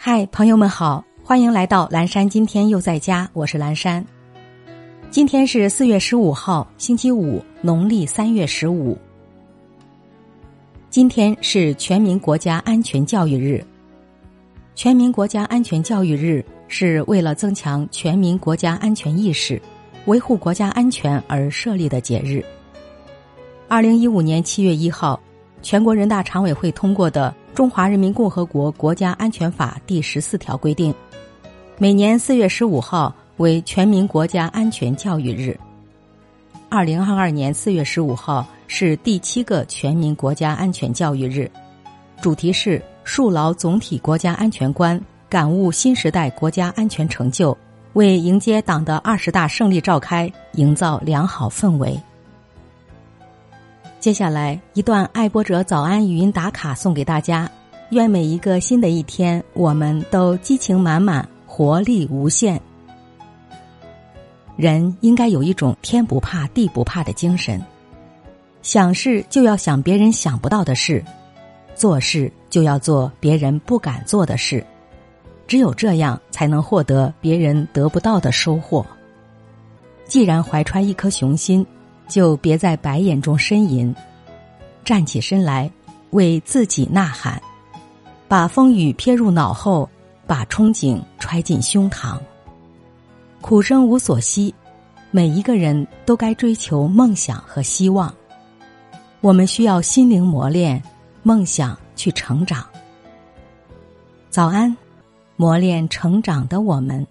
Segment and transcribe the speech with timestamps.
[0.00, 2.26] 嗨，朋友们好，欢迎来到蓝山。
[2.26, 4.02] 今天又在家，我是蓝山。
[5.10, 8.96] 今天是四月十五号，星期五，农历三月十五。
[10.88, 13.62] 今天是全民国家安全教育日。
[14.76, 19.60] 全民国家安全教育日是为了增强全民国家安全意识，
[20.04, 22.42] 维护国家安全而设立的节日。
[23.66, 25.20] 二零一五年七月一号，
[25.60, 27.34] 全国人大常委会通过的。
[27.58, 30.94] 《中华人民共和国国家安全法》第十四条规定，
[31.76, 35.58] 每年四月十五号为全民国家安全教育日。
[36.68, 41.50] 二零二二年四月十五号是第七个全民国家安全教育日，
[42.22, 47.58] 主题是树牢总体国家安全观，感悟新时代国家安全成就，
[47.94, 52.00] 为迎接党的二十大胜利召开营造良好氛围。
[54.08, 57.46] 接下来一段爱播者早安语音打卡送给大家，
[57.90, 62.58] 愿每一个新的一天，我们都激情满满，活力无限。
[64.56, 67.62] 人应该有一种天不怕地不怕的精神，
[68.62, 71.04] 想事就要想别人想不到的事，
[71.74, 74.64] 做事就要做别人不敢做的事，
[75.46, 78.86] 只有这样才能获得别人得不到的收获。
[80.06, 81.66] 既然怀揣一颗雄心。
[82.08, 83.94] 就别在白眼中呻吟，
[84.84, 85.70] 站起身来，
[86.10, 87.40] 为自己呐喊，
[88.26, 89.88] 把风雨撇入脑后，
[90.26, 92.18] 把憧憬揣进胸膛。
[93.40, 94.54] 苦生无所惜，
[95.10, 98.12] 每一个人都该追求梦想和希望。
[99.20, 100.82] 我们需要心灵磨练，
[101.22, 102.66] 梦想去成长。
[104.30, 104.76] 早安，
[105.36, 107.06] 磨练成长的我们。